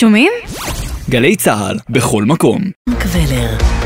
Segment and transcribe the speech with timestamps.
[0.00, 0.32] שומעים?
[1.10, 2.62] גלי צה"ל, בכל מקום.
[2.98, 3.77] קבלר.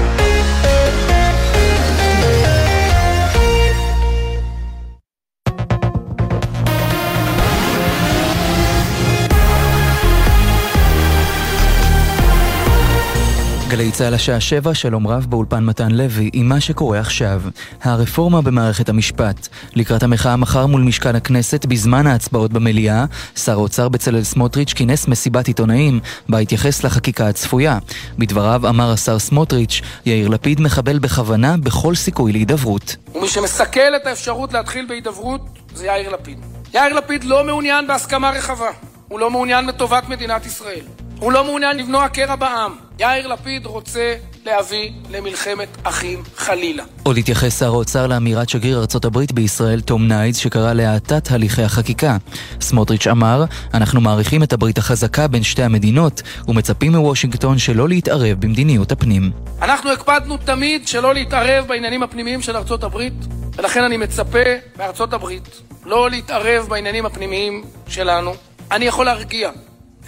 [13.72, 17.42] גלי צה"ל השעה שבע, שלום רב באולפן מתן לוי, עם מה שקורה עכשיו.
[17.82, 19.48] הרפורמה במערכת המשפט.
[19.74, 23.04] לקראת המחאה מחר מול משכן הכנסת, בזמן ההצבעות במליאה,
[23.36, 27.78] שר האוצר בצלאל סמוטריץ' כינס מסיבת עיתונאים, בה התייחס לחקיקה הצפויה.
[28.18, 32.96] בדבריו אמר השר סמוטריץ', יאיר לפיד מחבל בכוונה בכל סיכוי להידברות.
[33.14, 35.40] ומי שמסכל את האפשרות להתחיל בהידברות
[35.74, 36.38] זה יאיר לפיד.
[36.74, 38.70] יאיר לפיד לא מעוניין בהסכמה רחבה.
[39.08, 40.84] הוא לא מעוניין בטובת מדינת ישראל.
[41.22, 42.72] הוא לא מעוניין למנוע קרע בעם.
[42.98, 44.14] יאיר לפיד רוצה
[44.46, 46.84] להביא למלחמת אחים חלילה.
[47.02, 52.16] עוד התייחס שר האוצר לאמירת שגריר ארצות הברית בישראל, תום ניידס, שקרא להאטת הליכי החקיקה.
[52.60, 58.92] סמוטריץ' אמר, אנחנו מעריכים את הברית החזקה בין שתי המדינות, ומצפים מוושינגטון שלא להתערב במדיניות
[58.92, 59.30] הפנים.
[59.62, 63.26] אנחנו הקפדנו תמיד שלא להתערב בעניינים הפנימיים של ארצות הברית,
[63.56, 64.44] ולכן אני מצפה
[64.78, 68.34] מארצות הברית לא להתערב בעניינים הפנימיים שלנו.
[68.70, 69.50] אני יכול להרגיע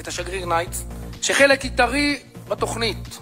[0.00, 0.84] את השגריר ניידס
[1.24, 2.16] שחלק עיקרי
[2.48, 3.18] בתוכנית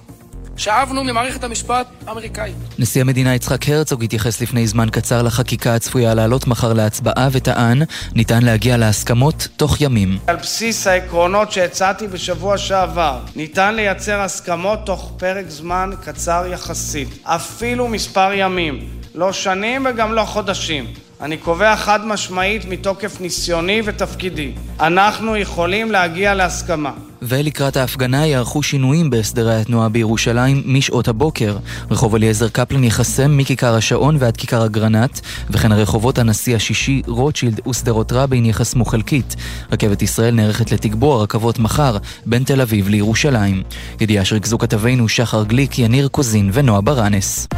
[0.56, 2.56] שאבנו ממערכת המשפט האמריקאית.
[2.78, 7.82] נשיא המדינה יצחק הרצוג התייחס לפני זמן קצר לחקיקה הצפויה לעלות מחר להצבעה וטען,
[8.14, 10.18] ניתן להגיע להסכמות תוך ימים.
[10.26, 17.88] על בסיס העקרונות שהצעתי בשבוע שעבר, ניתן לייצר הסכמות תוך פרק זמן קצר יחסית, אפילו
[17.88, 20.86] מספר ימים, לא שנים וגם לא חודשים.
[21.22, 26.92] אני קובע חד משמעית מתוקף ניסיוני ותפקידי, אנחנו יכולים להגיע להסכמה.
[27.22, 31.56] ולקראת ההפגנה יערכו שינויים בהסדרי התנועה בירושלים משעות הבוקר.
[31.90, 38.12] רחוב אליעזר קפלן ייחסם מכיכר השעון ועד כיכר אגרנט, וכן הרחובות הנשיא השישי, רוטשילד ושדרות
[38.12, 39.36] רבין ייחסמו חלקית.
[39.72, 43.62] רכבת ישראל נערכת לתגבור הרכבות מחר בין תל אביב לירושלים.
[44.00, 47.48] ידיעה שריכזו כתבינו שחר גליק, יניר קוזין ונועה ברנס.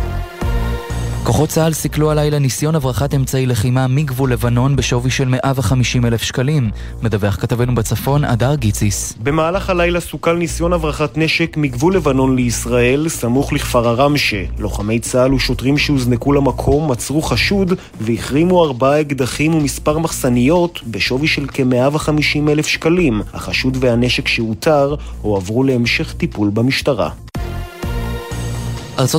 [1.24, 6.70] כוחות צה"ל סיכלו הלילה ניסיון הברחת אמצעי לחימה מגבול לבנון בשווי של 150 אלף שקלים.
[7.02, 9.14] מדווח כתבנו בצפון, הדר גיציס.
[9.22, 14.44] במהלך הלילה סוכל ניסיון הברחת נשק מגבול לבנון לישראל, סמוך לכפר ערמשה.
[14.58, 22.50] לוחמי צה"ל ושוטרים שהוזנקו למקום עצרו חשוד והחרימו ארבעה אקדחים ומספר מחסניות בשווי של כ-150
[22.50, 23.22] אלף שקלים.
[23.34, 27.10] החשוד והנשק שאותר הועברו להמשך טיפול במשטרה.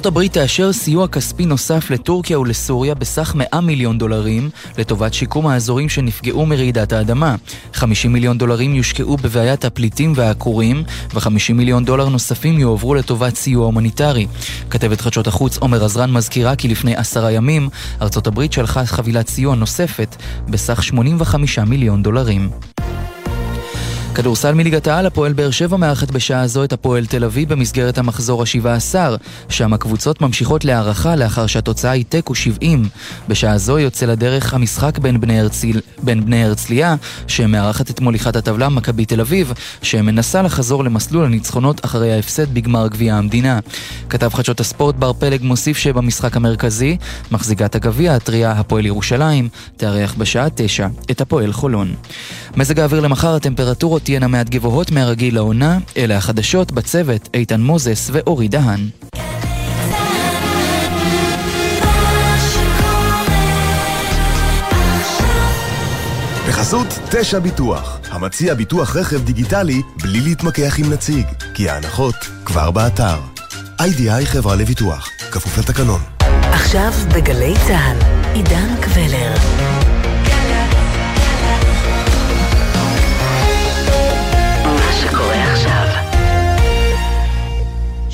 [0.05, 6.45] הברית תאשר סיוע כספי נוסף לטורקיה ולסוריה בסך 100 מיליון דולרים לטובת שיקום האזורים שנפגעו
[6.45, 7.35] מרעידת האדמה.
[7.73, 14.27] 50 מיליון דולרים יושקעו בבעיית הפליטים והעקורים ו-50 מיליון דולר נוספים יועברו לטובת סיוע הומניטרי.
[14.69, 17.69] כתבת חדשות החוץ עומר עזרן מזכירה כי לפני עשרה ימים
[18.27, 20.15] הברית שלחה חבילת סיוע נוספת
[20.49, 22.74] בסך 85 מיליון דולרים.
[24.15, 28.41] כדורסל מליגת העל, הפועל באר שבע מארחת בשעה זו את הפועל תל אביב במסגרת המחזור
[28.41, 28.95] ה-17,
[29.49, 32.83] שם הקבוצות ממשיכות להערכה לאחר שהתוצאה היא תיקו 70.
[33.27, 36.95] בשעה זו יוצא לדרך המשחק בין בני, הרציל, בין בני הרצליה,
[37.27, 43.15] שמארחת את מוליכת הטבלה מכבי תל אביב, שמנסה לחזור למסלול הניצחונות אחרי ההפסד בגמר גביע
[43.15, 43.59] המדינה.
[44.09, 46.97] כתב חדשות הספורט בר פלג מוסיף שבמשחק המרכזי,
[47.31, 51.95] מחזיקת הגביע, הטריה הפועל ירושלים, תארח בשעה 9 את הפועל חולון.
[52.57, 58.47] מזג האוויר למחר, הטמפרטורות תהיינה מעט גבוהות מהרגיל לעונה, אלה החדשות בצוות איתן מוזס ואורי
[58.47, 58.79] דהן.
[66.47, 72.15] בחסות תשע ביטוח, המציע ביטוח רכב דיגיטלי בלי להתמקח עם נציג, כי ההנחות
[72.45, 73.19] כבר באתר.
[73.79, 76.01] איי-די-איי חברה לביטוח, כפוף לתקנון.
[76.51, 77.97] עכשיו בגלי צה"ל,
[78.33, 79.35] עידן קבלר.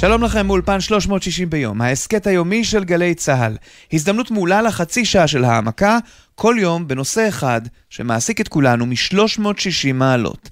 [0.02, 3.58] שלום לכם מאולפן 360 ביום, ההסכת היומי של גלי צה"ל.
[3.94, 5.98] הזדמנות מעולה לחצי שעה של העמקה,
[6.36, 10.50] כל יום בנושא אחד שמעסיק את כולנו מ-360 מעלות.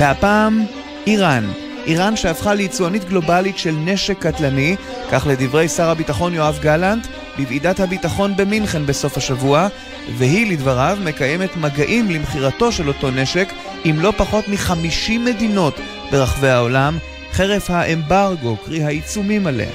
[0.00, 0.64] והפעם,
[1.06, 1.52] איראן.
[1.86, 4.76] איראן שהפכה ליצואנית גלובלית של נשק קטלני,
[5.10, 7.06] כך לדברי שר הביטחון יואב גלנט,
[7.36, 9.68] בוועידת הביטחון במינכן בסוף השבוע,
[10.16, 13.48] והיא, לדבריו, מקיימת מגעים למכירתו של אותו נשק
[13.84, 15.80] עם לא פחות מ-50 מדינות
[16.10, 16.98] ברחבי העולם,
[17.32, 19.70] חרף האמברגו, קרי העיצומים עליה.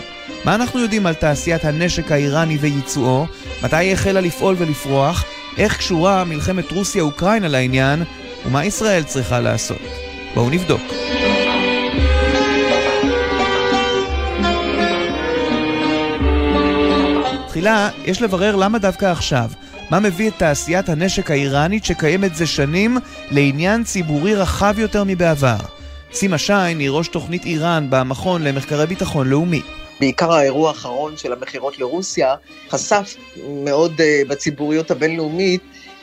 [0.46, 3.26] מה אנחנו יודעים על תעשיית הנשק האיראני וייצואו?
[3.64, 5.26] מתי היא החלה לפעול ולפרוח?
[5.58, 8.04] איך קשורה מלחמת רוסיה-אוקראינה לעניין?
[8.46, 9.82] ומה ישראל צריכה לעשות?
[10.34, 10.82] בואו נבדוק.
[17.58, 19.50] תחילה, יש לברר למה דווקא עכשיו.
[19.90, 22.98] מה מביא את תעשיית הנשק האיראנית שקיימת זה שנים
[23.32, 25.58] לעניין ציבורי רחב יותר מבעבר.
[26.14, 29.62] סימה שיין היא ראש תוכנית איראן במכון למחקרי ביטחון לאומי.
[30.00, 32.36] בעיקר האירוע האחרון של המכירות לרוסיה
[32.70, 33.16] חשף
[33.64, 35.62] מאוד uh, בציבוריות הבינלאומית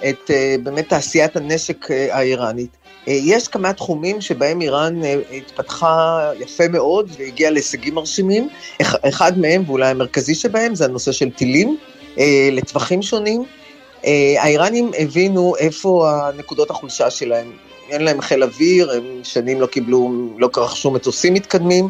[0.09, 2.84] את uh, באמת תעשיית הנשק uh, האיראנית.
[3.05, 8.49] Uh, יש כמה תחומים שבהם איראן uh, התפתחה יפה מאוד והגיעה להישגים מרשימים.
[8.83, 11.77] אחד מהם, ואולי המרכזי שבהם, זה הנושא של טילים
[12.15, 12.21] uh,
[12.53, 13.45] לטווחים שונים.
[14.39, 17.53] האיראנים הבינו איפה הנקודות החולשה שלהם.
[17.91, 21.89] אין להם חיל אוויר, הם שנים לא קיבלו, לא רכשו מטוסים מתקדמים,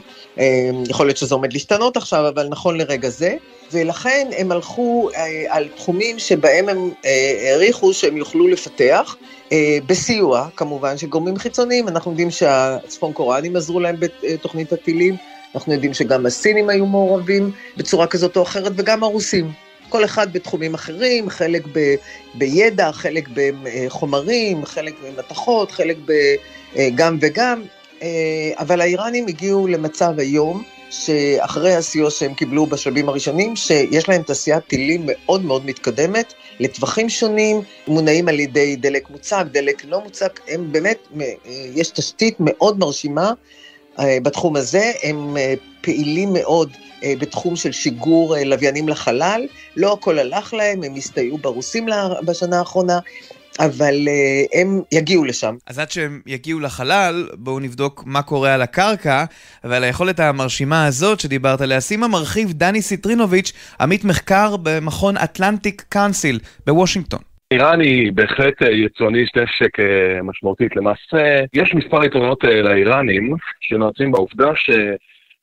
[0.88, 3.36] יכול להיות שזה עומד להשתנות עכשיו, אבל נכון לרגע זה,
[3.72, 9.16] ולכן הם הלכו אה, על תחומים שבהם הם אה, העריכו שהם יוכלו לפתח,
[9.52, 15.16] אה, בסיוע כמובן של גורמים חיצוניים, אנחנו יודעים שהצפון קוראנים עזרו להם בתוכנית הטילים,
[15.54, 19.52] אנחנו יודעים שגם הסינים היו מעורבים בצורה כזאת או אחרת, וגם הרוסים.
[19.88, 21.94] כל אחד בתחומים אחרים, חלק ב,
[22.34, 25.96] בידע, חלק בחומרים, חלק במתכות, חלק
[26.76, 27.62] בגם וגם,
[28.58, 30.62] אבל האיראנים הגיעו למצב היום,
[31.00, 37.60] שאחרי הסיוע שהם קיבלו בשלבים הראשונים, שיש להם תעשיית טילים מאוד מאוד מתקדמת, לטווחים שונים,
[37.88, 40.98] מונעים על ידי דלק מוצק, דלק לא מוצק, הם באמת,
[41.74, 43.32] יש תשתית מאוד מרשימה
[43.98, 45.36] בתחום הזה, הם
[45.80, 46.70] פעילים מאוד
[47.04, 49.46] אה, בתחום של שיגור אה, לוויינים לחלל.
[49.76, 51.86] לא הכל הלך להם, הם הסתייעו ברוסים
[52.26, 52.98] בשנה האחרונה.
[53.60, 55.54] אבל uh, הם יגיעו לשם.
[55.66, 59.24] אז עד שהם יגיעו לחלל, בואו נבדוק מה קורה על הקרקע,
[59.64, 66.38] ועל היכולת המרשימה הזאת שדיברת עליה, סימה מרחיב דני סיטרינוביץ', עמית מחקר במכון אטלנטיק קאנסיל
[66.66, 67.20] בוושינגטון.
[67.50, 69.78] איראן היא בהחלט יצואנית נשק
[70.22, 70.76] משמעותית.
[70.76, 74.70] למעשה, יש מספר יתרונות לאיראנים שנועצים בעובדה ש...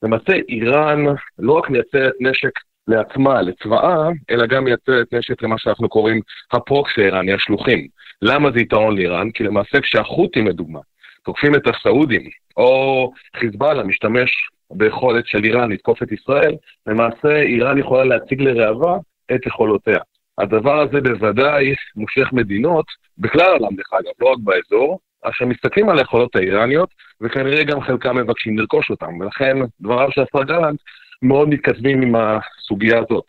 [0.02, 1.04] למעשה איראן
[1.38, 2.50] לא רק מייצרת נשק
[2.88, 6.20] לעצמה, לצבאה, אלא גם מייצרת נשק למה שאנחנו קוראים
[6.52, 7.86] הפרוקסי האיראני, השלוחים.
[8.22, 9.30] למה זה יתרון לאיראן?
[9.30, 10.80] כי למעשה כשהחות'ים, לדוגמה,
[11.24, 12.22] תוקפים את הסעודים,
[12.56, 14.30] או חיזבאללה משתמש
[14.70, 16.54] ביכולת של איראן לתקוף את ישראל,
[16.86, 18.98] למעשה איראן יכולה להציג לראווה
[19.34, 19.98] את יכולותיה.
[20.38, 22.86] הדבר הזה בוודאי מושך מדינות,
[23.18, 26.88] בכלל העולם דרך אגב, לא רק באזור, אשר מסתכלים על היכולות האיראניות,
[27.20, 29.20] וכנראה גם חלקם מבקשים לרכוש אותם.
[29.20, 30.80] ולכן דבריו של השר גלנט
[31.22, 33.24] מאוד מתכתבים עם הסוגיה הזאת.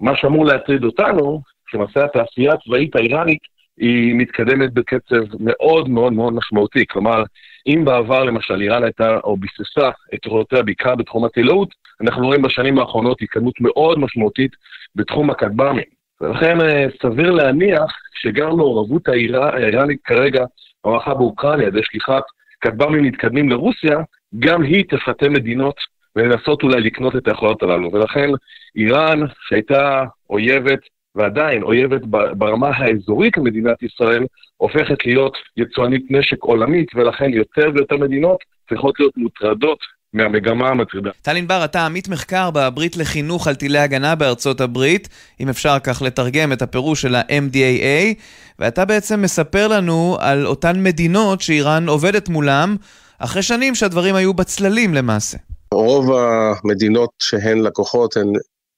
[0.00, 3.38] מה שאמור להטריד אותנו, שלמעשה התעשייה הצבאית האיראנית
[3.76, 6.86] היא מתקדמת בקצב מאוד מאוד מאוד משמעותי.
[6.86, 7.22] כלומר,
[7.66, 11.68] אם בעבר למשל איראן הייתה או ביססה את יכולותיה בעיקר בתחום הטילאות,
[12.00, 14.50] אנחנו רואים בשנים האחרונות התקדמות מאוד משמעותית
[14.94, 15.84] בתחום הכטב"מים.
[16.20, 20.44] ולכן אה, סביר להניח שגם מעורבות האיראנית כרגע
[20.84, 22.22] במערכה באוקראינה, על ידי שליחת
[22.60, 23.98] כטב"מים מתקדמים לרוסיה,
[24.38, 25.76] גם היא תפתה מדינות
[26.16, 27.92] ולנסות אולי לקנות את היכולות הללו.
[27.92, 28.30] ולכן
[28.76, 30.80] איראן, שהייתה אויבת
[31.14, 32.00] ועדיין אויבת
[32.38, 34.24] ברמה האזורית למדינת ישראל,
[34.56, 38.38] הופכת להיות יצואנית נשק עולמית, ולכן יותר ויותר מדינות
[38.68, 39.78] צריכות להיות מוטרדות
[40.12, 41.10] מהמגמה המטרידה.
[41.22, 45.08] טל ענבר, אתה עמית מחקר בברית לחינוך על טילי הגנה בארצות הברית,
[45.40, 48.14] אם אפשר כך לתרגם את הפירוש של ה-MDAA,
[48.58, 52.76] ואתה בעצם מספר לנו על אותן מדינות שאיראן עובדת מולם,
[53.18, 55.38] אחרי שנים שהדברים היו בצללים למעשה.
[55.72, 58.32] רוב המדינות שהן לקוחות הן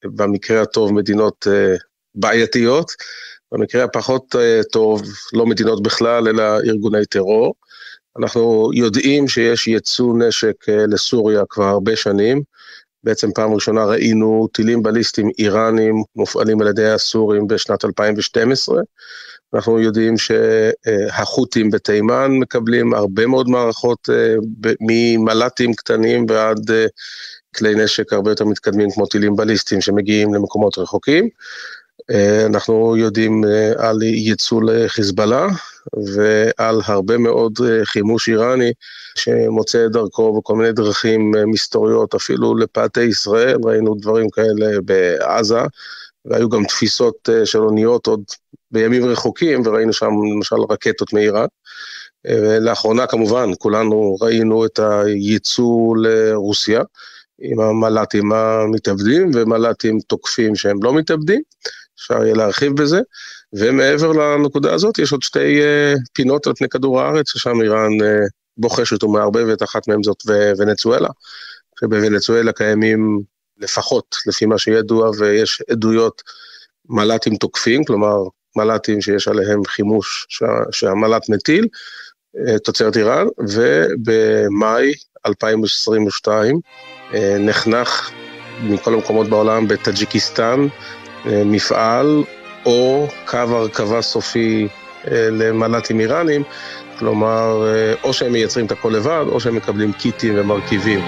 [0.04, 1.78] במקרה הטוב מדינות uh,
[2.14, 2.92] בעייתיות,
[3.52, 4.38] במקרה הפחות uh,
[4.72, 5.02] טוב
[5.32, 7.54] לא מדינות בכלל אלא ארגוני טרור.
[8.18, 12.42] אנחנו יודעים שיש ייצוא נשק אה, לסוריה כבר הרבה שנים.
[13.06, 18.80] בעצם פעם ראשונה ראינו טילים בליסטיים איראנים מופעלים על ידי הסורים בשנת 2012.
[19.54, 24.34] אנחנו יודעים שהחות'ים בתימן מקבלים הרבה מאוד מערכות אה,
[24.80, 26.86] ממל"טים קטנים ועד אה,
[27.56, 31.28] כלי נשק הרבה יותר מתקדמים כמו טילים בליסטיים שמגיעים למקומות רחוקים.
[32.10, 33.44] אה, אנחנו יודעים
[33.78, 35.46] על ייצוא לחיזבאללה
[36.16, 38.72] ועל הרבה מאוד אה, חימוש איראני
[39.14, 45.60] שמוצא את דרכו בכל מיני דרכים מסתוריות, אפילו לפאתי ישראל, ראינו דברים כאלה בעזה,
[46.24, 48.22] והיו גם תפיסות של אוניות עוד
[48.70, 51.46] בימים רחוקים, וראינו שם למשל רקטות מאיראן.
[52.26, 56.82] ולאחרונה כמובן כולנו ראינו את הייצוא לרוסיה.
[57.38, 61.42] עם המל"טים המתאבדים ומל"טים תוקפים שהם לא מתאבדים.
[61.98, 63.00] אפשר יהיה להרחיב בזה.
[63.52, 68.28] ומעבר לנקודה הזאת, יש עוד שתי uh, פינות על פני כדור הארץ, ששם איראן uh,
[68.56, 70.22] בוחשת ומערבבת, אחת מהן זאת
[70.58, 71.08] ונצואלה,
[71.80, 73.20] שבוונצואלה קיימים
[73.58, 76.22] לפחות, לפי מה שידוע, ויש עדויות
[76.88, 78.16] מל"טים תוקפים, כלומר
[78.56, 81.66] מל"טים שיש עליהם חימוש שה, שהמל"ט מטיל,
[82.36, 84.92] uh, תוצרת איראן, ובמאי
[85.26, 86.60] 2022
[87.10, 88.10] uh, נחנך
[88.62, 90.60] מכל המקומות בעולם בטאג'יקיסטן,
[91.26, 92.22] מפעל
[92.66, 94.68] או קו הרכבה סופי
[95.10, 96.42] למל"טים איראנים,
[96.98, 97.64] כלומר,
[98.04, 101.00] או שהם מייצרים את הכל לבד, או שהם מקבלים קיטים ומרכיבים.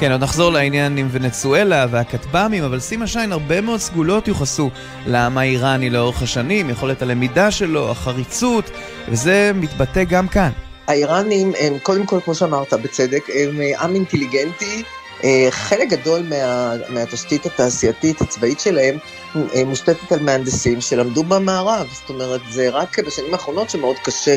[0.00, 4.70] כן, עוד נחזור לעניין עם ונצואלה והכטב"מים, אבל סימה שיין, הרבה מאוד סגולות יוחסו
[5.06, 8.70] לעם האיראני לאורך השנים, יכולת הלמידה שלו, החריצות,
[9.08, 10.50] וזה מתבטא גם כאן.
[10.88, 14.82] האיראנים הם, קודם כל, כמו שאמרת, בצדק, הם אה, עם אינטליגנטי.
[15.24, 18.98] אה, חלק גדול מה, מהתשתית התעשייתית הצבאית שלהם
[19.36, 21.86] אה, מושתתת על מהנדסים שלמדו במערב.
[21.92, 24.36] זאת אומרת, זה רק בשנים האחרונות שמאוד קשה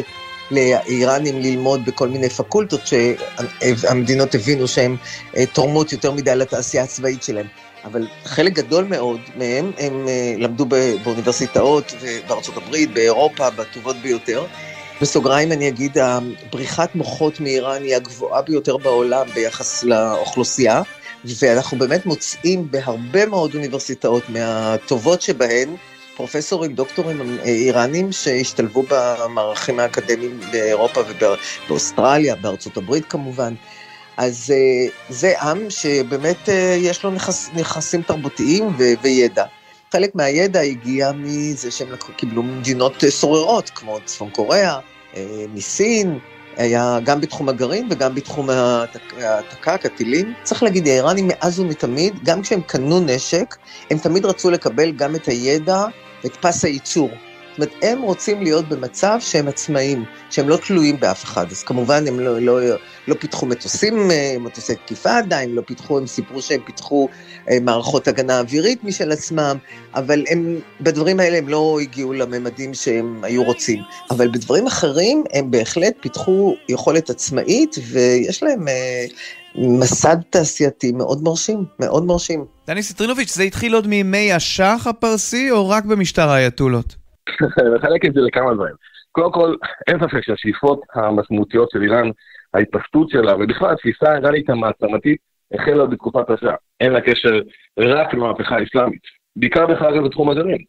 [0.51, 4.95] לאיראנים ללמוד בכל מיני פקולטות שהמדינות הבינו שהן
[5.37, 7.47] אה, תורמות יותר מדי לתעשייה הצבאית שלהם.
[7.85, 10.65] אבל חלק גדול מאוד מהם, הם אה, למדו
[11.03, 11.93] באוניברסיטאות
[12.27, 14.45] בארצות הברית, באירופה, בטובות ביותר.
[15.01, 15.97] בסוגריים אני אגיד,
[16.51, 20.81] בריחת מוחות מאיראן היא הגבוהה ביותר בעולם ביחס לאוכלוסייה,
[21.39, 25.75] ואנחנו באמת מוצאים בהרבה מאוד אוניברסיטאות מהטובות שבהן,
[26.15, 33.53] פרופסורים, דוקטורים איראנים שהשתלבו במערכים האקדמיים באירופה ובאוסטרליה, בארצות הברית כמובן.
[34.17, 39.45] אז אה, זה עם שבאמת אה, יש לו נכס, נכסים תרבותיים ו- וידע.
[39.91, 44.79] חלק מהידע הגיע מזה שהם קיבלו מדינות סוררות, כמו צפון קוריאה,
[45.15, 46.19] אה, מסין,
[46.57, 50.33] היה גם בתחום הגרעין וגם בתחום התק"ק, הטילים.
[50.43, 53.55] צריך להגיד, האיראנים מאז ומתמיד, גם כשהם קנו נשק,
[53.91, 55.85] הם תמיד רצו לקבל גם את הידע
[56.25, 57.09] את פס הייצור.
[57.57, 61.51] זאת אומרת, הם רוצים להיות במצב שהם עצמאים, שהם לא תלויים באף אחד.
[61.51, 62.59] אז כמובן הם לא, לא,
[63.07, 67.09] לא פיתחו מטוסים, אה, מטוסי תקיפה עדיין, לא פיתחו, הם סיפרו שהם פיתחו
[67.49, 69.57] אה, מערכות הגנה אווירית משל עצמם,
[69.95, 73.79] אבל הם, בדברים האלה הם לא הגיעו לממדים שהם היו רוצים.
[74.11, 78.67] אבל בדברים אחרים הם בהחלט פיתחו יכולת עצמאית, ויש להם...
[78.67, 79.05] אה,
[79.55, 82.45] מסד תעשייתי מאוד מרשים, מאוד מרשים.
[82.67, 86.95] דני סיטרינוביץ', זה התחיל עוד מימי השח הפרסי, או רק במשטר האייתולות?
[87.75, 88.75] נחלק את זה לכמה דברים.
[89.11, 89.55] קודם כל,
[89.87, 92.09] אין ספק שהשאיפות המשמעותיות של איראן,
[92.53, 95.17] ההתפשטות שלה, ובכלל התפיסה האיראנית המעצמתית,
[95.53, 96.55] החלה בתקופת השעה.
[96.79, 97.39] אין לה קשר
[97.79, 99.01] רק למהפכה האסלאמית.
[99.35, 100.63] בעיקר בכלל בתחום הגרעין.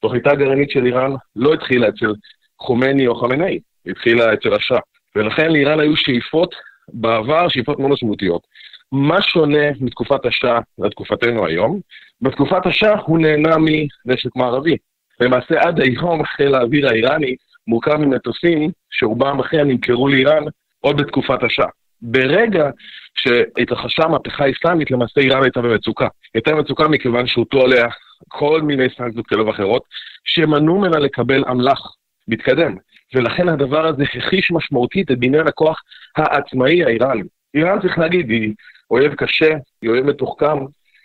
[0.00, 2.12] תוכניתה הגרעינית של איראן לא התחילה אצל
[2.60, 4.78] חומני או חמינאי, היא התחילה אצל השאה.
[5.16, 6.54] ולכן לאיראן היו שאיפות
[6.88, 8.46] בעבר שאיפות מאוד משמעותיות.
[8.92, 11.80] מה שונה מתקופת השאה לתקופתנו היום?
[12.22, 14.76] בתקופת השאה הוא נהנה מנשק מערבי.
[15.20, 17.34] למעשה עד היום חיל האוויר האיראני
[17.66, 20.44] מורכב ממטוסים שרובם אחר נמכרו לאיראן
[20.80, 21.66] עוד בתקופת השאה.
[22.02, 22.70] ברגע
[23.14, 26.08] שהתרחשה המהפכה האסלאמית, למעשה איראן הייתה במצוקה.
[26.34, 27.86] הייתה במצוקה מכיוון שהוטו עליה
[28.28, 29.82] כל מיני סנקציות כאלה ואחרות,
[30.24, 31.96] שמנעו ממנה לקבל אמל"ח
[32.28, 32.76] מתקדם.
[33.14, 35.80] ולכן הדבר הזה הכחיש משמעותית את בניין הכוח
[36.16, 37.22] העצמאי האיראני.
[37.54, 38.54] איראן, צריך להגיד, היא
[38.90, 40.58] אויב קשה, היא אויב מתוחכם,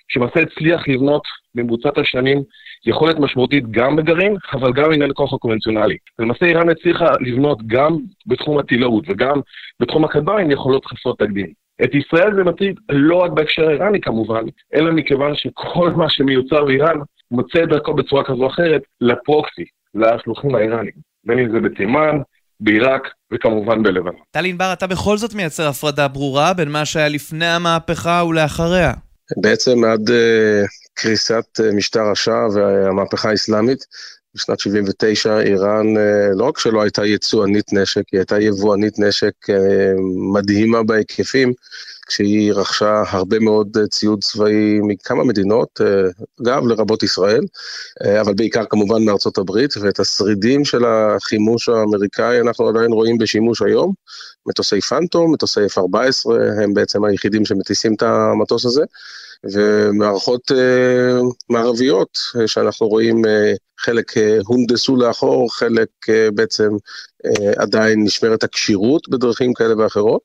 [0.07, 1.23] שלמעשה הצליח לבנות
[1.55, 2.43] במרוצת השנים
[2.85, 5.97] יכולת משמעותית גם בגרעין, אבל גם בעניין הכוח הקונבנציונלי.
[6.19, 9.41] למעשה איראן הצליחה לבנות גם בתחום הטילאות וגם
[9.79, 11.47] בתחום הכדביים יכולות חסרות תקדים.
[11.83, 14.43] את ישראל זה מטריד לא רק בהקשר האיראני כמובן,
[14.75, 16.99] אלא מכיוון שכל מה שמיוצר באיראן
[17.31, 20.93] מוצא את דרכו בצורה כזו או אחרת לפרוקסי, לשלוחים האיראנים.
[21.27, 22.17] בין אם זה בתימן,
[22.60, 23.01] בעיראק
[23.34, 24.22] וכמובן בלבנון.
[24.31, 28.93] טל ענבר, אתה בכל זאת מייצר הפרדה ברורה בין מה שהיה לפני המהפכה ולאחריה.
[29.41, 30.13] בעצם עד uh,
[30.93, 33.86] קריסת uh, משטר השאה והמהפכה האסלאמית,
[34.36, 36.00] בשנת 79 איראן uh,
[36.36, 39.53] לא רק שלא הייתה יצואנית נשק, היא הייתה יבואנית נשק uh,
[40.34, 41.53] מדהימה בהיקפים.
[42.07, 46.10] כשהיא רכשה הרבה מאוד אה, ציוד צבאי מכמה מדינות, אה,
[46.41, 47.41] אגב, לרבות ישראל,
[48.05, 53.62] אה, אבל בעיקר כמובן מארצות הברית, ואת השרידים של החימוש האמריקאי אנחנו עדיין רואים בשימוש
[53.62, 53.93] היום.
[54.47, 56.31] מטוסי פנטום, מטוסי F-14,
[56.63, 58.81] הם בעצם היחידים שמטיסים את המטוס הזה.
[59.43, 60.55] ומערכות uh,
[61.49, 63.27] מערביות שאנחנו רואים uh,
[63.79, 66.69] חלק uh, הונדסו לאחור, חלק uh, בעצם
[67.27, 70.21] uh, עדיין נשמרת הכשירות בדרכים כאלה ואחרות.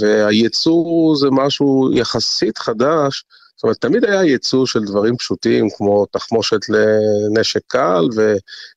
[0.00, 3.24] והייצוא זה משהו יחסית חדש,
[3.60, 8.04] זאת אומרת, תמיד היה ייצוא של דברים פשוטים, כמו תחמושת לנשק קל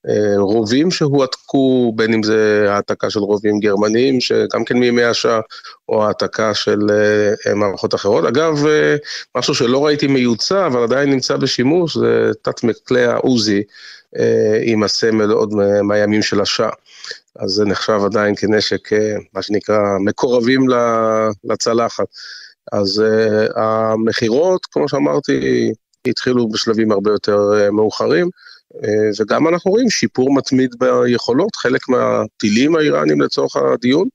[0.08, 5.40] ורובים שהועתקו, בין אם זה העתקה של רובים גרמניים, שגם כן מימי השעה,
[5.90, 6.80] או העתקה של
[7.48, 8.26] אה, מערכות אחרות.
[8.26, 8.96] אגב, אה,
[9.38, 13.64] משהו שלא ראיתי מיוצא, אבל עדיין נמצא בשימוש, זה תת מקלע עוזי,
[14.20, 16.72] אה, עם הסמל עוד מהימים של השעה.
[17.40, 18.90] אז זה נחשב עדיין כנשק,
[19.34, 20.68] מה שנקרא, מקורבים
[21.44, 22.06] לצלחת.
[22.72, 25.72] אז uh, המכירות, כמו שאמרתי,
[26.08, 27.38] התחילו בשלבים הרבה יותר
[27.72, 28.30] מאוחרים.
[29.20, 34.08] וגם אנחנו רואים שיפור מתמיד ביכולות, חלק מהטילים האיראנים לצורך הדיון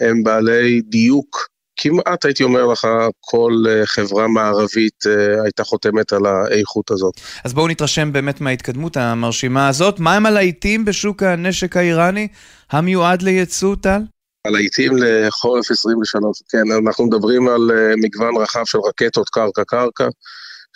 [0.00, 2.88] הם בעלי דיוק כמעט הייתי אומר לך,
[3.20, 7.14] כל אה, חברה מערבית אה, הייתה חותמת על האיכות הזאת.
[7.44, 10.00] אז בואו נתרשם באמת מההתקדמות המרשימה הזאת.
[10.00, 12.28] מה הם הלהיטים בשוק הנשק האיראני
[12.70, 14.00] המיועד לייצוא, טל?
[14.46, 20.08] הלהיטים לחורף 23, כן, אנחנו מדברים על אה, מגוון רחב של רקטות קרקע-קרקע,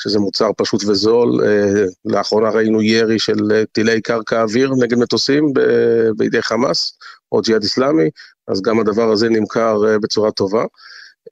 [0.03, 1.41] שזה מוצר פשוט וזול.
[2.05, 5.53] לאחרונה ראינו ירי של טילי קרקע-אוויר נגד מטוסים
[6.17, 6.99] בידי חמאס
[7.33, 8.11] או ג'יהאד אסלאמי,
[8.49, 10.65] אז גם הדבר הזה נמכר בצורה טובה.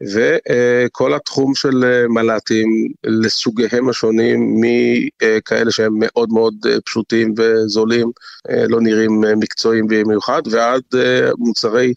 [0.03, 2.69] וכל התחום של אה, מל"טים
[3.05, 8.11] לסוגיהם השונים, מכאלה שהם מאוד מאוד אה, פשוטים וזולים,
[8.51, 10.83] אה, לא נראים מקצועיים במיוחד, ועד
[11.39, 11.93] מוצרי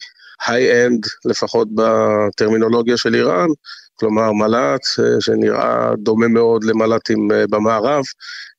[0.46, 3.48] היי-אנד, לפחות בטרמינולוגיה של איראן,
[3.94, 4.82] כלומר מל"ט
[5.20, 8.04] שנראה דומה מאוד למל"טים במערב,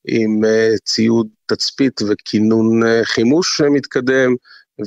[0.08, 0.42] עם
[0.86, 4.36] ציוד תצפית וכינון חימוש מתקדם,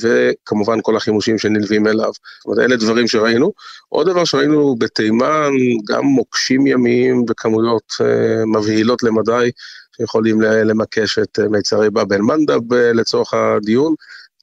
[0.00, 2.10] וכמובן כל החימושים שנלווים אליו.
[2.38, 3.52] זאת אומרת, אלה דברים שראינו.
[3.88, 5.50] עוד דבר שראינו בתימן,
[5.88, 9.50] גם מוקשים ימיים בכמויות uh, מבהילות למדי,
[9.96, 13.94] שיכולים למקש את מיצרי באב אל-מנדב uh, לצורך הדיון,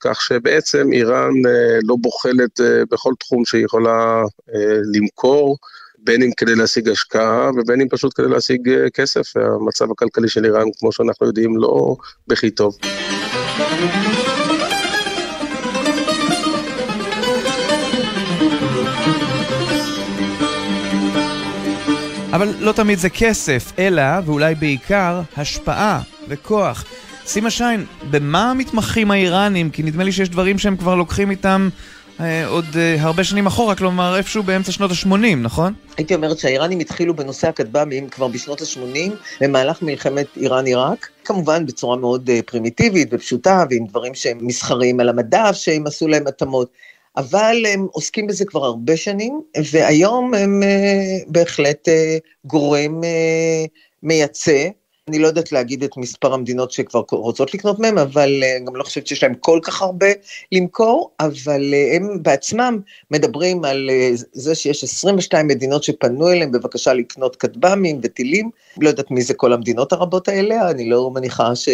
[0.03, 4.53] כך שבעצם איראן uh, לא בוחלת uh, בכל תחום שהיא יכולה uh,
[4.93, 5.57] למכור.
[6.05, 9.38] בין אם כדי להשיג השקעה ובין אם פשוט כדי להשיג כסף.
[9.38, 11.95] המצב הכלכלי של איראן, כמו שאנחנו יודעים, לא
[12.27, 12.77] בכי טוב.
[22.33, 26.86] אבל לא תמיד זה כסף, אלא, ואולי בעיקר, השפעה וכוח.
[27.25, 29.70] סימה שיין, במה מתמחים האיראנים?
[29.70, 31.70] כי נדמה לי שיש דברים שהם כבר לוקחים איתם
[32.20, 35.74] אה, עוד אה, הרבה שנים אחורה, כלומר איפשהו באמצע שנות ה-80, נכון?
[35.98, 39.12] הייתי אומרת שהאיראנים התחילו בנושא הכטב"מים כבר בשנות ה-80,
[39.42, 45.51] במהלך מלחמת איראן-עיראק, כמובן בצורה מאוד אה, פרימיטיבית ופשוטה, ועם דברים שהם מסחריים על המדף,
[45.53, 46.70] שהם עשו להם התאמות.
[47.18, 51.92] אבל הם עוסקים בזה כבר הרבה שנים, והיום הם uh, בהחלט uh,
[52.46, 53.68] גורם uh,
[54.03, 54.68] מייצא.
[55.09, 58.83] אני לא יודעת להגיד את מספר המדינות שכבר רוצות לקנות מהם, אבל uh, גם לא
[58.83, 60.07] חושבת שיש להם כל כך הרבה
[60.51, 62.79] למכור, אבל uh, הם בעצמם
[63.11, 68.50] מדברים על uh, זה שיש 22 מדינות שפנו אליהם בבקשה לקנות כטב"מים וטילים.
[68.81, 71.70] לא יודעת מי זה כל המדינות הרבות האלה, אני לא מניחה ש...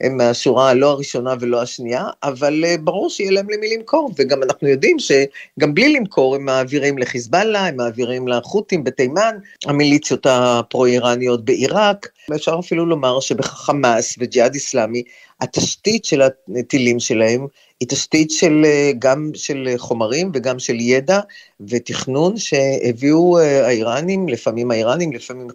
[0.00, 4.68] הם מהשורה לא הראשונה ולא השנייה, אבל אה, ברור שיהיה להם למי למכור, וגם אנחנו
[4.68, 12.56] יודעים שגם בלי למכור הם מעבירים לחיזבאללה, הם מעבירים לחות'ים בתימן, המיליציות הפרו-איראניות בעיראק, ואפשר
[12.60, 15.02] אפילו לומר שבחמאס וג'יהאד איסלאמי,
[15.40, 16.22] התשתית של
[16.58, 17.46] הטילים שלהם
[17.80, 21.20] היא תשתית של, אה, גם של חומרים וגם של ידע
[21.68, 25.48] ותכנון שהביאו אה, האיראנים, לפעמים האיראנים, לפעמים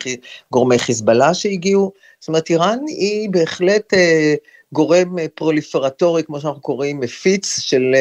[0.52, 1.92] גורמי חיזבאללה שהגיעו.
[2.20, 4.36] זאת אומרת, איראן היא בהחלט אה,
[4.74, 7.96] גורם פרוליפרטורי, כמו שאנחנו קוראים, מפיץ של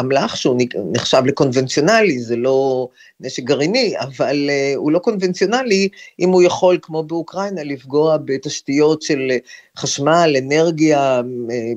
[0.00, 0.56] אמל"ח, שהוא
[0.92, 2.88] נחשב לקונבנציונלי, זה לא
[3.20, 5.88] נשק גרעיני, אבל הוא לא קונבנציונלי
[6.20, 9.30] אם הוא יכול, כמו באוקראינה, לפגוע בתשתיות של
[9.80, 11.20] חשמל, אנרגיה,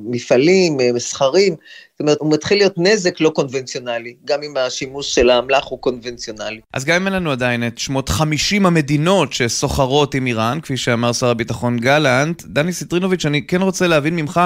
[0.03, 1.55] מפעלים, מסחרים.
[1.93, 6.59] זאת אומרת, הוא מתחיל להיות נזק לא קונבנציונלי, גם אם השימוש של האמל"ח הוא קונבנציונלי.
[6.73, 11.13] אז גם אם אין לנו עדיין את שמות 50 המדינות שסוחרות עם איראן, כפי שאמר
[11.13, 14.41] שר הביטחון גלנט, דני סיטרינוביץ', אני כן רוצה להבין ממך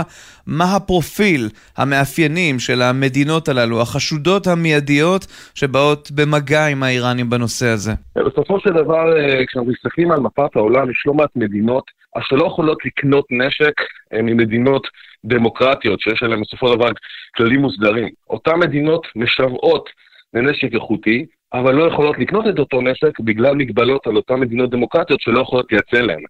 [0.48, 7.94] מה הפרופיל, המאפיינים של המדינות הללו, החשודות המיידיות שבאות במגע עם האיראנים בנושא הזה.
[8.16, 11.84] בסופו של דבר, אה, כשאנחנו מסתכלים על מפת העולם, יש לא מעט מדינות
[12.20, 13.74] אשר לא יכולות לקנות נשק
[14.14, 14.88] אה, ממדינות
[15.26, 16.90] דמוקרטיות, שיש עליהן בסופו של דבר
[17.36, 18.10] כללים מוסדרים.
[18.30, 19.90] אותן מדינות משוועות
[20.34, 25.22] לנשק איכותי, אבל לא יכולות לקנות את אותו נשק בגלל מגבלות על אותן מדינות דמוקרטיות
[25.22, 26.22] שלא יכולות לייצא להן.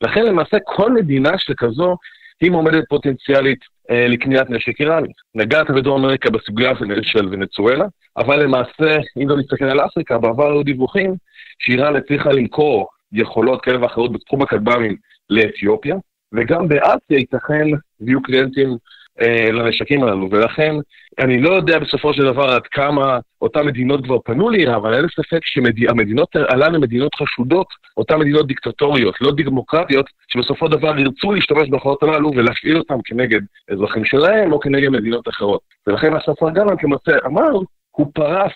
[0.00, 1.96] לכן למעשה כל מדינה שכזו
[2.40, 3.58] היא מועמדת פוטנציאלית
[3.90, 5.08] אה, לקניית נשק איראני.
[5.34, 7.84] נגעת בדרום אמריקה בסוגיה של ונצואלה,
[8.16, 11.14] אבל למעשה, אם לא נסתכל על אפריקה, בעבר היו דיווחים
[11.58, 14.96] שאיראן הצליחה למכור יכולות כאלה ואחרות בתחום הכטב"מים
[15.30, 15.96] לאתיופיה,
[16.32, 17.66] וגם באסיה ייתכן
[18.00, 18.76] ויהיו קליינטים
[19.20, 20.74] אה, לנשקים הללו, ולכן
[21.18, 25.06] אני לא יודע בסופו של דבר עד כמה אותן מדינות כבר פנו לאיראן, אבל אין
[25.08, 31.68] ספק שהמדינות הללו מדינות חשודות, אותן מדינות דיקטטוריות, לא דמוקרטיות, שבסופו של דבר ירצו להשתמש
[31.68, 35.60] ביכולות הללו ולהפעיל אותן כנגד אזרחים שלהם או כנגד מדינות אחרות.
[35.86, 37.50] ולכן שהשר גלנט למעשה אמר,
[37.90, 38.52] הוא פרס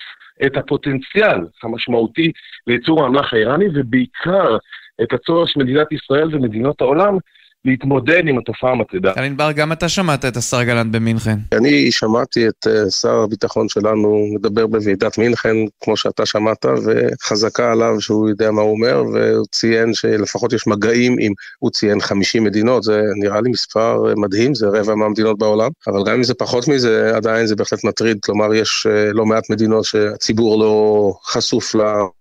[0.47, 2.33] את הפוטנציאל המשמעותי
[2.67, 4.57] לייצור האמל"ח האיראני, ובעיקר
[5.03, 7.19] את הצורך של מדינת ישראל ומדינות העולם
[7.65, 9.13] להתמודד עם התופעה המטרידה.
[9.19, 11.39] אלין בר, גם אתה שמעת את השר גלנט במינכן.
[11.53, 18.01] אני שמעתי את אה, שר הביטחון שלנו מדבר בוועידת מינכן, כמו שאתה שמעת, וחזקה עליו
[18.01, 22.83] שהוא יודע מה הוא אומר, והוא ציין שלפחות יש מגעים עם, הוא ציין 50 מדינות,
[22.83, 26.69] זה נראה לי מספר אה, מדהים, זה רבע מהמדינות בעולם, אבל גם אם זה פחות
[26.69, 31.75] מזה, עדיין זה בהחלט מטריד, כלומר יש אה, לא מעט מדינות שהציבור לא חשוף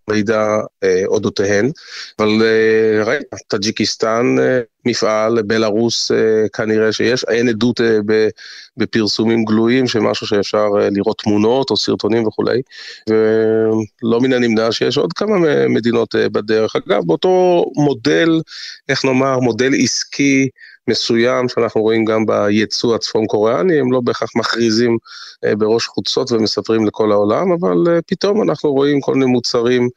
[0.10, 0.58] למידע
[1.08, 1.72] אודותיהן,
[2.20, 2.42] אבל
[3.06, 4.36] ראית, טאג'יקיסטן
[4.86, 7.98] מפעל, בלארוס אה, כנראה שיש, אין עדות אה,
[8.78, 12.62] בפרסומים גלויים שמשהו שאפשר אה, לראות תמונות או סרטונים וכולי,
[13.10, 15.36] ולא מן הנמנע שיש עוד כמה
[15.70, 16.76] מדינות בדרך.
[16.76, 18.42] אגב, באותו מודל,
[18.90, 20.50] איך נאמר, מודל עסקי
[20.90, 24.98] מסוים שאנחנו רואים גם בייצוא הצפון קוריאני, הם לא בהכרח מכריזים
[25.58, 29.90] בראש חוצות ומספרים לכל העולם, אבל פתאום אנחנו רואים כל מיני מוצרים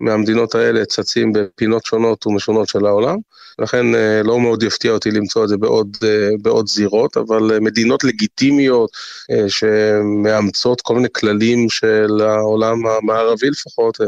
[0.00, 3.16] מהמדינות האלה צצים בפינות שונות ומשונות של העולם,
[3.58, 7.60] לכן אה, לא מאוד יפתיע אותי למצוא את זה בעוד, אה, בעוד זירות, אבל אה,
[7.60, 8.90] מדינות לגיטימיות
[9.48, 13.98] שמאמצות כל מיני כללים של העולם המערבי לפחות,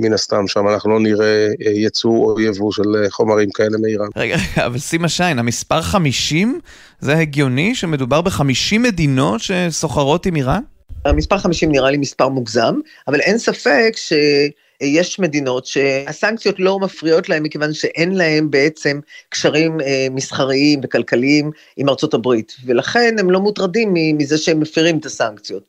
[0.00, 4.08] מן הסתם, שם אנחנו לא נראה ייצוא או יבוא של חומרים כאלה מאיראן.
[4.16, 6.60] רגע, רגע, אבל שימה שיין, המספר 50,
[7.00, 10.62] זה הגיוני שמדובר ב-50 מדינות שסוחרות עם איראן?
[11.04, 12.74] המספר 50 נראה לי מספר מוגזם,
[13.08, 14.12] אבל אין ספק ש...
[14.80, 21.88] יש מדינות שהסנקציות לא מפריעות להן מכיוון שאין להן בעצם קשרים אה, מסחריים וכלכליים עם
[21.88, 25.62] ארצות הברית, ולכן הם לא מוטרדים מזה שהם מפרים את הסנקציות.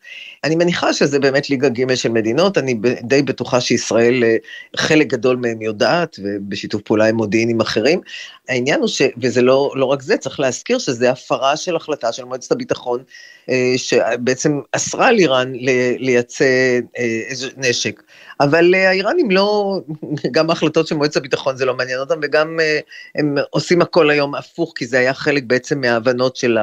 [0.43, 4.35] אני מניחה שזה באמת ליגה ג' של מדינות, אני די בטוחה שישראל, אה,
[4.75, 8.01] חלק גדול מהם יודעת, ובשיתוף פעולה עם מודיעינים אחרים.
[8.49, 9.01] העניין הוא ש...
[9.21, 13.03] וזה לא, לא רק זה, צריך להזכיר שזה הפרה של החלטה של מועצת הביטחון,
[13.49, 15.53] אה, שבעצם אסרה על איראן
[15.99, 18.01] לייצא איזה נשק.
[18.39, 19.79] אבל האיראנים לא,
[20.35, 22.79] גם ההחלטות של מועצת הביטחון זה לא מעניין אותם, וגם אה,
[23.15, 26.57] הם עושים הכל היום הפוך, כי זה היה חלק בעצם מההבנות של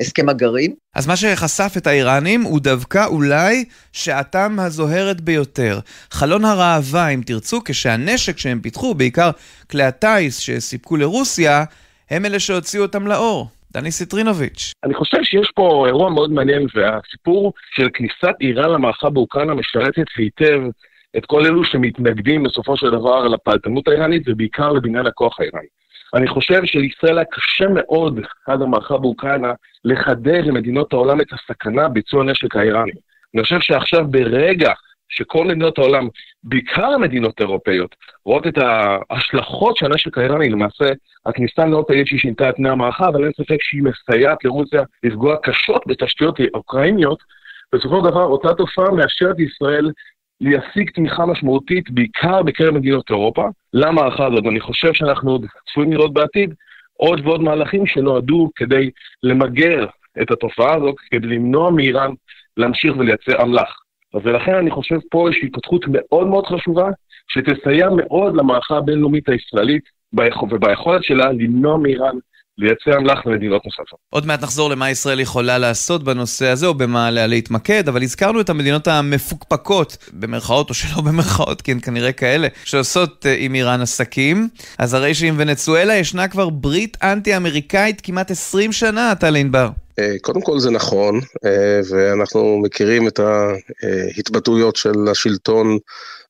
[0.00, 0.74] הסכם הגרעין.
[0.94, 5.78] אז מה שחשף את האיראנים הוא דווקא אולי שעתם הזוהרת ביותר.
[6.10, 9.30] חלון הראווה, אם תרצו, כשהנשק שהם פיתחו, בעיקר
[9.70, 11.64] כלי הטיס שסיפקו לרוסיה,
[12.10, 13.48] הם אלה שהוציאו אותם לאור.
[13.72, 14.72] דני סיטרינוביץ'.
[14.84, 20.60] אני חושב שיש פה אירוע מאוד מעניין, והסיפור של כניסת איראן למערכה באוקראינה משרתת היטב
[21.16, 25.66] את כל אלו שמתנגדים בסופו של דבר לפעלתנות האיראנית ובעיקר לבניין הכוח האיראני.
[26.14, 29.52] אני חושב שלישראל היה קשה מאוד עד המערכה באוקראינה
[29.84, 32.92] לחדד למדינות העולם את הסכנה ביצוע הנשק האיראני.
[33.34, 34.72] אני חושב שעכשיו ברגע
[35.08, 36.08] שכל מדינות העולם,
[36.42, 40.84] בעיקר המדינות האירופאיות, רואות את ההשלכות של הנשק האיראני, למעשה
[41.26, 45.36] הכניסה לא תגיד שהיא שינתה את פני המערכה, אבל אין ספק שהיא מסייעת לרוסיה לפגוע
[45.42, 47.18] קשות בתשתיות אוקראיניות,
[47.74, 49.90] בסופו של דבר אותה תופעה מאשרת ישראל
[50.40, 54.44] להשיג תמיכה משמעותית, בעיקר בקרב מדינות אירופה, למערכה הזאת.
[54.44, 56.54] ואני חושב שאנחנו עוד צפויים לראות בעתיד
[56.92, 58.90] עוד ועוד מהלכים שנועדו כדי
[59.22, 59.86] למגר
[60.22, 62.10] את התופעה הזאת, כדי למנוע מאיראן
[62.58, 63.78] להמשיך ולייצר אמל"ח.
[64.14, 66.88] ולכן אני חושב פה יש התפתחות מאוד מאוד חשובה,
[67.28, 72.16] שתסייע מאוד למערכה הבינלאומית הישראלית וביכולת שלה למנוע מאיראן
[72.58, 73.98] לייצא אמל"ח למדינות נוספות.
[74.10, 78.40] עוד מעט נחזור למה ישראל יכולה לעשות בנושא הזה, או במה עליה להתמקד, אבל הזכרנו
[78.40, 83.80] את המדינות המפוקפקות, במרכאות או שלא במרכאות, כי הן כנראה כאלה, שעושות uh, עם איראן
[83.80, 84.48] עסקים.
[84.78, 89.68] אז הרי שעם ונצואלה ישנה כבר ברית אנטי-אמריקאית כמעט 20 שנה, טל ענבר.
[89.98, 93.20] אה, קודם כל זה נכון, אה, ואנחנו מכירים את
[94.16, 95.78] ההתבטאויות של השלטון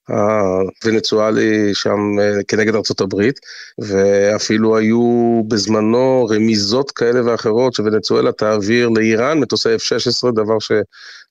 [0.08, 3.40] הוונצואלי שם אה, כנגד הברית,
[3.78, 10.72] ואפילו היו בזמנו רמיזות כאלה ואחרות שוונצואלה תעביר לאיראן מטוסי F-16, דבר ש...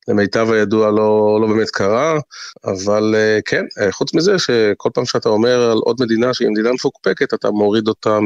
[0.07, 2.19] למיטב הידוע לא, לא באמת קרה,
[2.65, 6.71] אבל אה, כן, אה, חוץ מזה שכל פעם שאתה אומר על עוד מדינה שהיא מדינה
[6.71, 8.19] מפוקפקת, אתה מוריד אותה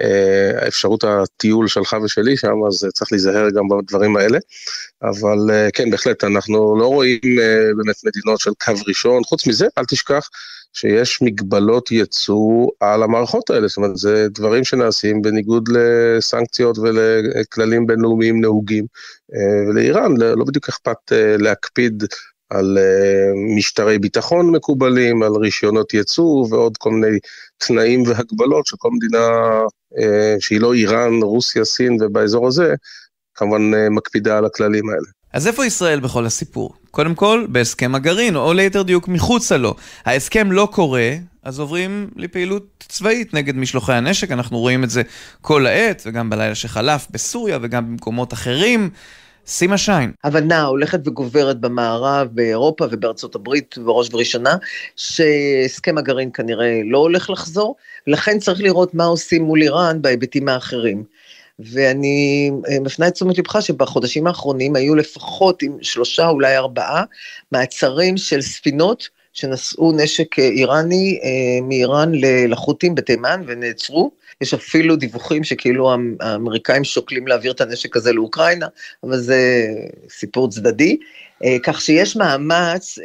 [0.00, 4.38] מאפשרות הטיול שלך ושלי שם, אז צריך להיזהר גם בדברים האלה.
[5.02, 5.38] אבל
[5.72, 7.20] כן, בהחלט, אנחנו לא רואים
[7.76, 9.24] באמת מדינות של קו ראשון.
[9.24, 10.28] חוץ מזה, אל תשכח
[10.72, 18.40] שיש מגבלות ייצוא על המערכות האלה, זאת אומרת, זה דברים שנעשים בניגוד לסנקציות ולכללים בינלאומיים
[18.40, 18.86] נהוגים,
[19.34, 22.04] אה, ולאיראן לא בדיוק אכפת אה, להקפיד
[22.50, 27.18] על אה, משטרי ביטחון מקובלים, על רישיונות ייצוא ועוד כל מיני
[27.58, 29.28] תנאים והגבלות שכל מדינה
[30.40, 32.74] שהיא לא איראן, רוסיה, סין ובאזור הזה,
[33.34, 35.08] כמובן מקפידה על הכללים האלה.
[35.32, 36.81] אז איפה ישראל בכל הסיפור?
[36.92, 39.74] קודם כל, בהסכם הגרעין, או ליתר דיוק מחוצה לו.
[40.04, 41.10] ההסכם לא קורה,
[41.42, 45.02] אז עוברים לפעילות צבאית נגד משלוחי הנשק, אנחנו רואים את זה
[45.40, 48.90] כל העת, וגם בלילה שחלף בסוריה וגם במקומות אחרים.
[49.46, 50.12] סימה שיין.
[50.24, 54.56] הבנה הולכת וגוברת במערב, באירופה ובארצות הברית בראש ובראשונה,
[54.96, 57.76] שהסכם הגרעין כנראה לא הולך לחזור,
[58.06, 61.04] לכן צריך לראות מה עושים מול איראן בהיבטים האחרים.
[61.70, 67.04] ואני אה, מפנה את תשומת לבך שבחודשים האחרונים היו לפחות עם שלושה, אולי ארבעה,
[67.52, 72.12] מעצרים של ספינות שנשאו נשק אה, איראני אה, מאיראן
[72.48, 74.10] לחות'ים בתימן ונעצרו.
[74.40, 78.66] יש אפילו דיווחים שכאילו האמריקאים שוקלים להעביר את הנשק הזה לאוקראינה,
[79.04, 79.66] אבל זה
[80.08, 80.96] סיפור צדדי.
[81.62, 82.98] כך שיש מאמץ,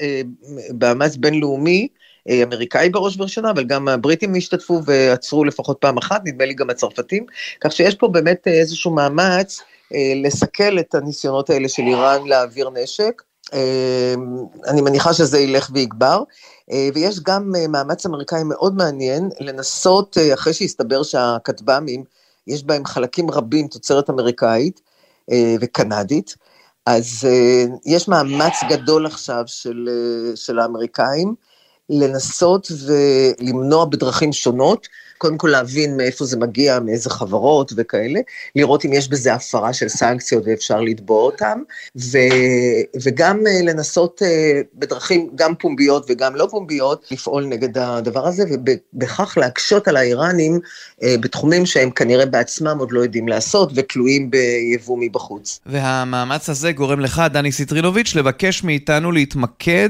[0.81, 1.87] מאמץ בינלאומי,
[2.29, 7.25] אמריקאי בראש ובראשונה, אבל גם הבריטים השתתפו ועצרו לפחות פעם אחת, נדמה לי גם הצרפתים,
[7.61, 9.61] כך שיש פה באמת איזשהו מאמץ
[9.93, 13.21] אה, לסכל את הניסיונות האלה של איראן להעביר נשק.
[13.53, 14.13] אה,
[14.67, 16.23] אני מניחה שזה ילך ויגבר,
[16.71, 22.03] אה, ויש גם מאמץ אמריקאי מאוד מעניין לנסות, אחרי שהסתבר שהכטב"מים,
[22.47, 24.81] יש בהם חלקים רבים תוצרת אמריקאית
[25.61, 26.35] וקנדית,
[26.85, 27.27] אז
[27.85, 29.89] יש מאמץ גדול עכשיו של,
[30.35, 31.35] של האמריקאים
[31.89, 38.19] לנסות ולמנוע בדרכים שונות, קודם כל להבין מאיפה זה מגיע, מאיזה חברות וכאלה,
[38.55, 41.59] לראות אם יש בזה הפרה של סנקציות ואפשר לתבוע אותם,
[41.97, 42.17] ו,
[43.03, 49.37] וגם אה, לנסות אה, בדרכים גם פומביות וגם לא פומביות, לפעול נגד הדבר הזה, ובכך
[49.37, 50.59] להקשות על האיראנים
[51.03, 55.59] אה, בתחומים שהם כנראה בעצמם עוד לא יודעים לעשות, ותלויים ביבוא מבחוץ.
[55.65, 59.89] והמאמץ הזה גורם לך, דני סיטרינוביץ', לבקש מאיתנו להתמקד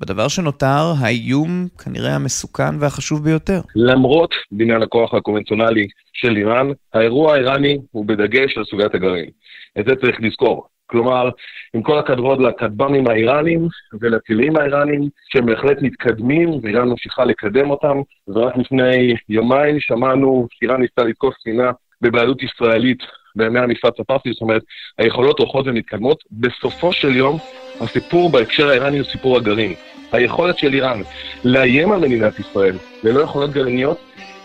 [0.00, 3.60] בדבר שנותר האיום כנראה המסוכן והחשוב ביותר.
[3.76, 4.30] למרות
[4.60, 9.30] בניין הכוח הקונבנציונלי של איראן, האירוע האיראני הוא בדגש על סוגיית הגרעין.
[9.78, 10.66] את זה צריך לזכור.
[10.86, 11.28] כלומר,
[11.74, 13.68] עם כל הכבוד לכטב"מים האיראנים
[14.00, 17.96] ולטילים האיראנים, שהם בהחלט מתקדמים, ואיראן ממשיכה לקדם אותם,
[18.28, 21.70] ורק לפני יומיים שמענו שאיראן ניסתה לתקוף ספינה
[22.00, 22.98] בבעלות ישראלית
[23.36, 24.62] בימי המפרץ הפרסי, זאת אומרת,
[24.98, 26.24] היכולות הולכות ומתקדמות.
[26.32, 27.38] בסופו של יום,
[27.80, 29.74] הסיפור בהקשר האיראני הוא סיפור הגרעין.
[30.12, 31.00] היכולת של איראן
[31.44, 33.98] לאיים על מדינת ישראל ללא יכולות גרעיניות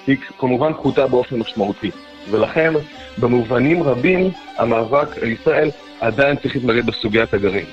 [0.08, 1.92] היא כמובן פחותה באופן משמעותי.
[2.32, 2.74] ולכן,
[3.18, 7.66] במובנים רבים, המאבק על ישראל עדיין צריך להתמקד בסוגיית הגרעין.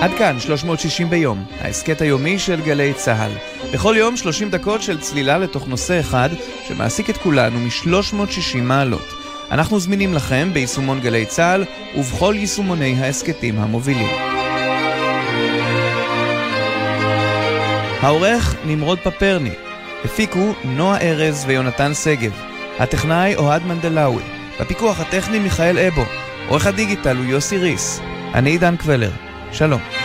[0.00, 3.30] עד כאן 360 ביום, ההסכת היומי של גלי צה"ל.
[3.74, 6.28] בכל יום 30 דקות של צלילה לתוך נושא אחד
[6.68, 9.08] שמעסיק את כולנו מ-360 מעלות.
[9.50, 11.64] אנחנו זמינים לכם ביישומון גלי צה"ל
[11.96, 14.10] ובכל יישומוני ההסכתים המובילים.
[18.00, 19.54] העורך נמרוד פפרני,
[20.04, 22.32] הפיקו נועה ארז ויונתן שגב,
[22.78, 24.22] הטכנאי אוהד מנדלאווי,
[24.60, 26.04] בפיקוח הטכני מיכאל אבו,
[26.48, 28.00] עורך הדיגיטל הוא יוסי ריס,
[28.34, 29.10] אני עידן קבלר,
[29.52, 29.99] שלום.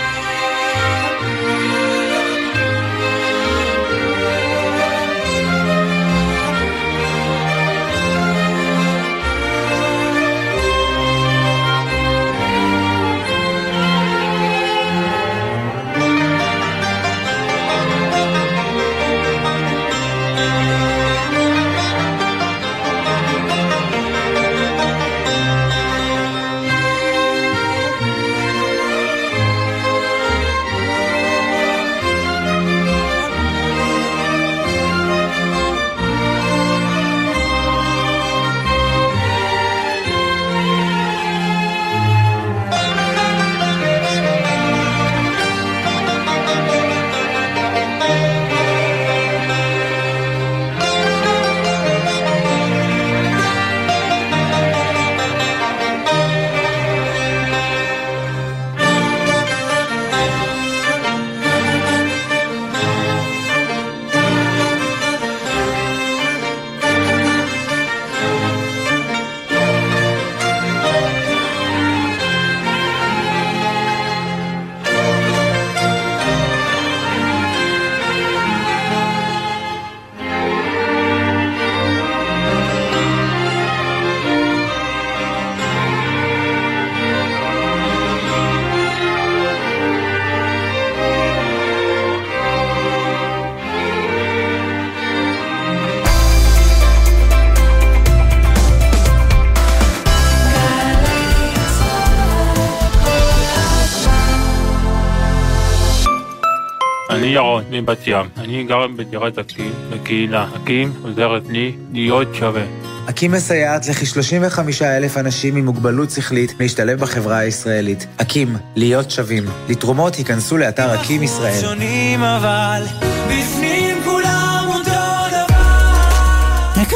[107.72, 108.26] מבת ים.
[108.38, 110.48] אני גר בדירת אקים, בקהילה.
[110.56, 112.64] אקים עוזרת לי להיות שווה.
[113.10, 118.08] אקים מסייעת לכ-35 אלף אנשים עם מוגבלות שכלית להשתלב בחברה הישראלית.
[118.18, 119.44] אקים, להיות שווים.
[119.70, 121.62] לתרומות היכנסו לאתר אקים ישראל.
[121.62, 122.84] שונים אבל,
[123.28, 123.85] בפנים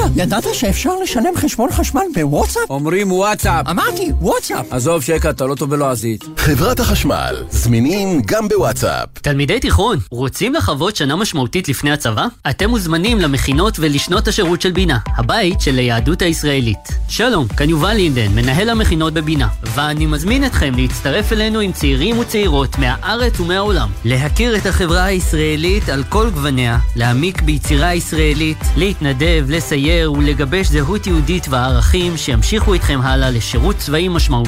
[0.03, 2.69] רגע, ידעת שאפשר לשלם חשבון חשמל בוואטסאפ?
[2.69, 3.67] אומרים וואטסאפ.
[3.69, 4.65] אמרתי, וואטסאפ.
[4.71, 6.25] עזוב שקע, אתה לא טוב בלועזית.
[6.37, 9.09] חברת החשמל, זמינים גם בוואטסאפ.
[9.21, 12.25] תלמידי תיכון, רוצים לחוות שנה משמעותית לפני הצבא?
[12.49, 16.87] אתם מוזמנים למכינות ולשנות השירות של בינה, הבית של היהדות הישראלית.
[17.09, 22.77] שלום, כאן יובל לינדן, מנהל המכינות בבינה, ואני מזמין אתכם להצטרף אלינו עם צעירים וצעירות
[22.77, 23.89] מהארץ ומהעולם.
[24.05, 29.45] להכיר את החברה הישראלית על כל גווניה, להעמיק ביצירה ישראלית, להתנדב,
[29.89, 34.47] לסייר ולגבש זהות יהודית וערכים שימשיכו איתכם הלאה לשירות צבאי משמעותי.